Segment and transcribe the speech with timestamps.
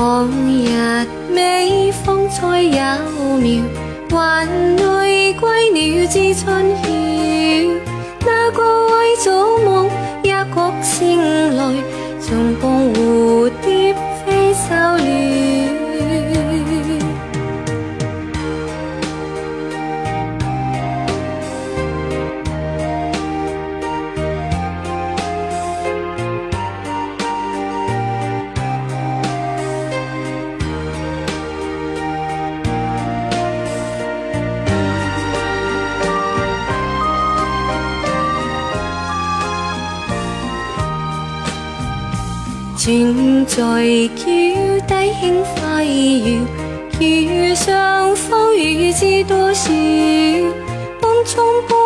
[0.00, 2.72] 往日美风采有
[3.36, 3.62] 妙，
[4.08, 4.46] 还
[4.78, 6.88] 累归鸟知春晓。
[8.24, 8.62] 那个
[8.96, 9.90] 爱做梦
[10.22, 10.32] 一曲
[10.82, 11.59] 声
[42.82, 43.58] 船在
[44.16, 44.24] 桥
[44.88, 46.24] 底轻快摇，
[46.98, 49.70] 桥上风雨知多少？
[50.98, 51.76] 风中风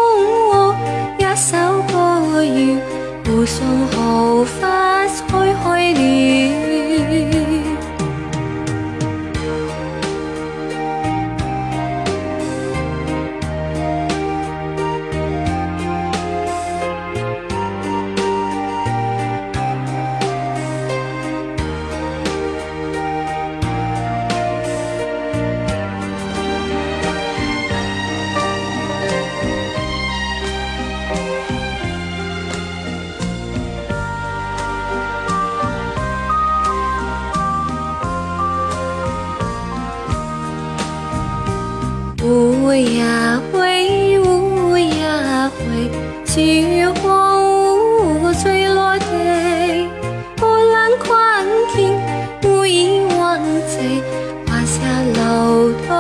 [42.73, 45.91] 呀喂，乌呀喂，
[46.25, 49.89] 菊花无醉落地。
[50.37, 51.99] 波澜宽听，
[52.41, 54.03] 不以忘贼，
[54.47, 54.81] 华夏
[55.21, 55.94] 楼头。